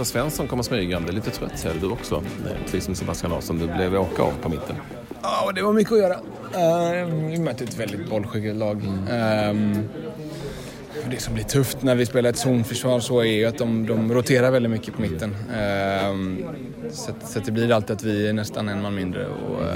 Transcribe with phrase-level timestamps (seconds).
[0.00, 1.12] Gustav Svensson kommer smygande.
[1.12, 2.22] Lite trött ser du också,
[2.64, 3.58] precis som Sebastian Larsson.
[3.58, 4.76] Du blev åka av på mitten.
[5.22, 6.14] Ja, det var mycket att göra.
[6.14, 8.82] Uh, vi mötte ett väldigt bollskickligt lag.
[9.08, 9.50] Mm.
[9.50, 9.88] Um,
[11.10, 14.14] det som blir tufft när vi spelar ett zonförsvar så är ju att de, de
[14.14, 15.36] roterar väldigt mycket på mitten.
[16.10, 16.44] Um,
[16.90, 19.26] så, så det blir alltid att vi är nästan en man mindre.
[19.26, 19.66] Och, uh,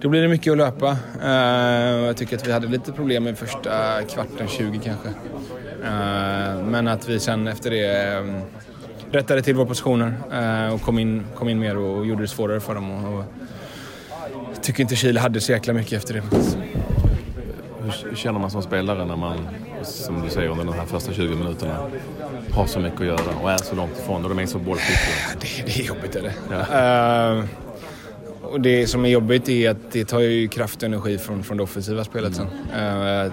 [0.00, 0.96] då blir det mycket att löpa.
[1.24, 5.08] Uh, jag tycker att vi hade lite problem med första kvarten, 20 kanske.
[5.08, 8.42] Uh, men att vi sen efter det um,
[9.10, 12.60] rättade till våra positioner uh, och kom in, kom in mer och gjorde det svårare
[12.60, 12.90] för dem.
[12.90, 13.24] Och, och
[14.54, 16.22] jag tycker inte Chile hade så jäkla mycket efter det.
[18.04, 19.38] Hur känner man som spelare när man,
[19.82, 21.90] som du säger, under de här första 20 minuterna
[22.52, 25.16] har så mycket att göra och är så långt ifrån och de är så bollskickliga?
[25.40, 26.34] Det, det är jobbigt är det.
[26.50, 27.38] Ja.
[27.38, 27.44] Uh,
[28.42, 31.56] och det som är jobbigt är att det tar ju kraft och energi från, från
[31.56, 32.46] det offensiva spelet sen.
[32.46, 33.32] Uh,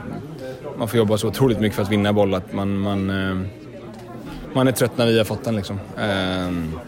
[0.78, 3.48] man får jobba så otroligt mycket för att vinna boll att man, man, uh,
[4.56, 5.80] man är trött när vi har fått den liksom.
[5.98, 6.80] Ehm,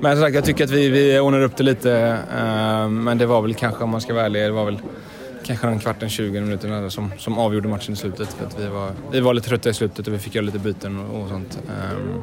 [0.00, 2.18] men som sagt, jag tycker att vi, vi ordnar upp det lite.
[2.38, 4.78] Ehm, men det var väl kanske, om man ska vara ärlig, det var väl
[5.46, 8.32] kanske en kvarten, 20 minuter som, som avgjorde matchen i slutet.
[8.32, 10.58] För att vi, var, vi var lite trötta i slutet och vi fick göra lite
[10.58, 11.58] byten och, och sånt.
[11.68, 12.22] Um,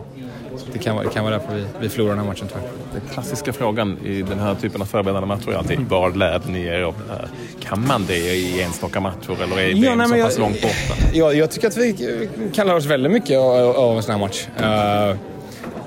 [0.57, 2.67] så det kan, det kan vara därför vi, vi förlorar den här matchen tyvärr.
[2.93, 6.65] Den klassiska frågan i den här typen av förberedande matcher är alltid vad lärde ni
[6.65, 7.27] er av det här?
[7.59, 11.01] Kan man det i enstaka matcher eller är ja, det så pass jag, långt borta?
[11.13, 14.19] Ja, jag tycker att vi kan lära oss väldigt mycket av, av en sån här
[14.19, 14.47] match.
[14.59, 15.17] Uh,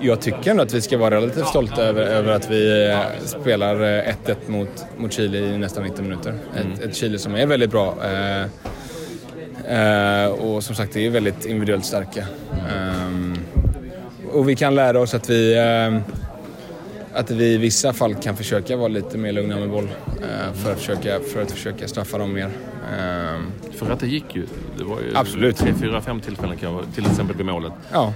[0.00, 3.76] jag tycker ändå att vi ska vara relativt stolta över, över att vi eh, spelar
[3.76, 6.34] 1-1 eh, mot, mot Chile i nästan 90 minuter.
[6.56, 6.72] Mm.
[6.72, 7.96] Ett, ett, Chile som är väldigt bra.
[8.04, 8.42] Eh,
[10.24, 12.20] eh, och som sagt, det är väldigt individuellt starka.
[12.52, 13.38] Eh,
[14.32, 16.00] och vi kan lära oss att vi, eh,
[17.18, 19.88] att vi i vissa fall kan försöka vara lite mer lugna med boll
[20.54, 22.50] för, att försöka, för att försöka straffa dem mer.
[23.72, 24.46] För att det gick ju.
[24.78, 25.56] Det var ju Absolut.
[25.56, 26.58] tre, fyra, fem tillfällen
[26.94, 27.72] till exempel vid målet.
[27.92, 28.12] Ja.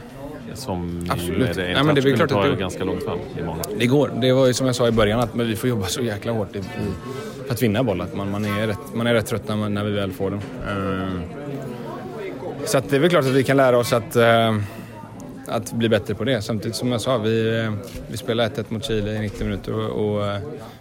[0.54, 1.38] Som Absolut.
[1.38, 3.62] Ju är det Nej, men det är klart att det ganska långt fram imorgon.
[3.78, 4.10] Det går.
[4.20, 6.56] Det var ju som jag sa i början att vi får jobba så jäkla hårt
[6.56, 6.62] i, i,
[7.46, 8.08] för att vinna bollen.
[8.14, 10.40] Man, man, är rätt, man är rätt trött när, man, när vi väl får den.
[10.68, 11.20] Uh,
[12.64, 14.60] så att det är väl klart att vi kan lära oss att, uh,
[15.46, 16.42] att bli bättre på det.
[16.42, 17.68] Samtidigt som jag sa, vi,
[18.08, 20.38] vi spelar 1-1 mot Chile i 90 minuter och, och uh,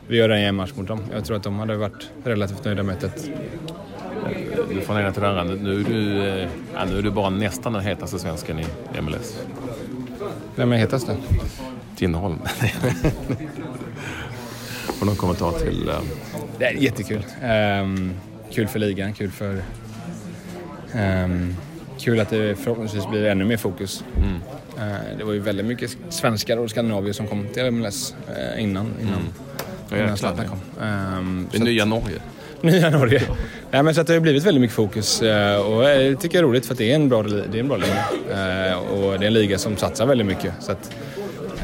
[0.07, 0.99] vi gör en jämn match mot dem.
[1.13, 3.29] Jag tror att de hade varit relativt nöjda med 1
[4.69, 5.43] du får ena till andra.
[5.43, 6.17] Nu är, du,
[6.73, 8.65] ja, nu är du bara nästan den hetaste svensken i
[9.01, 9.37] MLS.
[10.55, 11.13] Vem är hetast då?
[11.95, 12.39] Tinnerholm.
[14.99, 15.89] och någon kommentar till...
[15.89, 16.01] Uh...
[16.59, 17.25] Det är jättekul.
[17.81, 18.13] Um,
[18.51, 19.61] kul för ligan, kul för...
[20.95, 21.55] Um,
[21.99, 24.03] kul att det förhoppningsvis blir ännu mer fokus.
[24.17, 24.33] Mm.
[24.33, 28.93] Uh, det var ju väldigt mycket svenskar och skandinavier som kom till MLS uh, innan,
[29.01, 29.13] innan,
[29.91, 30.03] mm.
[30.03, 30.59] innan Zlatan kom.
[30.87, 32.19] Um, det nya Norge.
[32.61, 33.21] Nya Norge.
[33.71, 36.41] Nej, men så att det har blivit väldigt mycket fokus eh, och jag tycker det
[36.41, 38.05] är roligt för att det är en bra, det är en bra liga.
[38.69, 40.53] Eh, och det är en liga som satsar väldigt mycket.
[40.59, 40.91] Så att,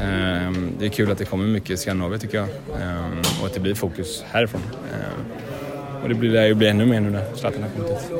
[0.02, 2.48] ehm, det är kul att det kommer mycket i Skandinavien tycker jag
[2.82, 4.60] ehm, och att det blir fokus härifrån.
[4.92, 8.10] Ehm, och det blir ju bli ännu mer nu när Zlatan har kommit hit.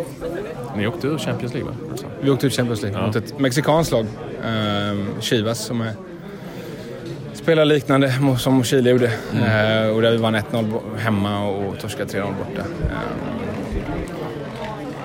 [0.77, 1.77] Ni åkte ur Champions League va?
[2.23, 3.07] Vi åkte ur Champions League ja.
[3.07, 4.07] mot ett mexikanskt lag,
[5.21, 5.93] Chivas, som är
[7.45, 9.11] spela liknande som Chile gjorde.
[9.33, 9.95] Mm.
[9.95, 12.61] Och där vi vann 1-0 hemma och torskade 3-0 borta.
[12.61, 12.99] Eh,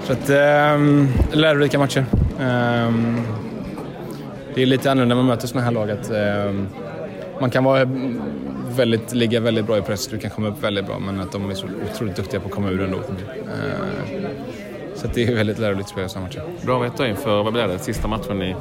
[0.04, 2.06] så att, ehm, lärorika matcher.
[2.40, 3.22] Ehm,
[4.56, 5.92] det är lite annorlunda när man möter sådana här lag.
[5.92, 6.68] Att, ehm,
[7.42, 7.90] man kan vara
[8.76, 11.50] väldigt, ligga väldigt bra i press, du kan komma upp väldigt bra, men att de
[11.50, 12.98] är så otroligt duktiga på att komma ur ändå.
[12.98, 13.04] Uh,
[14.96, 16.42] så det är väldigt lärorikt att spela sådana matcher.
[16.66, 18.56] Bra att veta inför, vad blir det, sista matchen i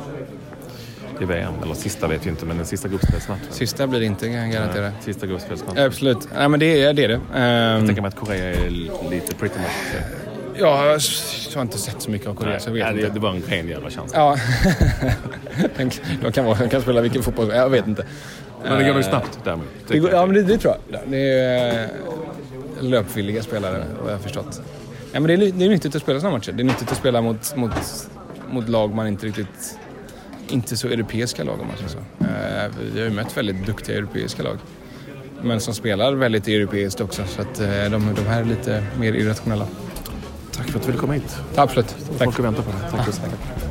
[1.20, 1.52] i VM.
[1.62, 3.46] Eller sista vet vi inte, men den sista gruppspelsmatchen.
[3.50, 4.92] Sista blir det inte, kan jag garantera.
[5.00, 5.84] sista gruppspelsmatchen.
[5.84, 6.28] Absolut.
[6.34, 7.04] Nej, men det är det.
[7.04, 7.14] Är det.
[7.14, 8.70] Um, jag tänker mig att Korea är
[9.10, 10.02] lite pretty much...
[10.60, 10.98] Ja,
[11.50, 13.08] jag har inte sett så mycket av Korea, Nej, så jag vet ja, inte.
[13.08, 14.12] Det var en ren jävla chans.
[14.14, 14.36] Ja.
[16.22, 18.06] de, kan vara, de kan spela vilken fotboll Jag vet inte.
[18.62, 19.66] Men det går nog snabbt däremot.
[20.12, 21.00] ja, men det, det, tror jag.
[21.06, 21.88] Det är eh,
[22.80, 24.62] löpvilliga spelare, vad jag har förstått.
[25.12, 26.52] Ja, men det, är, det är nyttigt att spela sådana matcher.
[26.52, 27.70] Det är nyttigt att spela mot, mot,
[28.50, 29.78] mot lag man inte riktigt
[30.52, 31.98] inte så europeiska lag om man säger så.
[32.24, 34.58] Eh, vi har ju mött väldigt duktiga europeiska lag.
[35.42, 39.12] Men som spelar väldigt europeiskt också så att eh, de, de här är lite mer
[39.12, 39.66] irrationella.
[40.52, 41.36] Tack för att du ville komma hit.
[41.54, 41.88] Absolut.
[41.88, 42.24] Tack.
[42.24, 42.90] Folk väntar på det.
[42.90, 43.08] Tack.
[43.08, 43.67] Ja, tack.